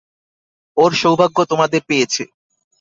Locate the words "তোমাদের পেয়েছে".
1.45-2.23